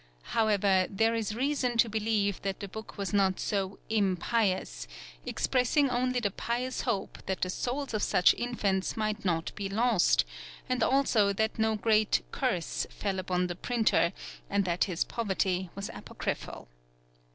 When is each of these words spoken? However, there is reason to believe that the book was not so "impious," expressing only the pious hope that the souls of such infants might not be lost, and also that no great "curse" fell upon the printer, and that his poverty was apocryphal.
However, 0.33 0.87
there 0.89 1.13
is 1.13 1.35
reason 1.35 1.77
to 1.77 1.87
believe 1.87 2.41
that 2.41 2.59
the 2.59 2.67
book 2.67 2.97
was 2.97 3.13
not 3.13 3.39
so 3.39 3.77
"impious," 3.87 4.87
expressing 5.27 5.91
only 5.91 6.19
the 6.19 6.31
pious 6.31 6.81
hope 6.81 7.19
that 7.27 7.41
the 7.41 7.51
souls 7.51 7.93
of 7.93 8.01
such 8.01 8.33
infants 8.33 8.97
might 8.97 9.23
not 9.23 9.53
be 9.53 9.69
lost, 9.69 10.25
and 10.67 10.81
also 10.81 11.33
that 11.33 11.59
no 11.59 11.75
great 11.75 12.23
"curse" 12.31 12.87
fell 12.89 13.19
upon 13.19 13.45
the 13.45 13.55
printer, 13.55 14.11
and 14.49 14.65
that 14.65 14.85
his 14.85 15.03
poverty 15.03 15.69
was 15.75 15.91
apocryphal. 15.93 16.67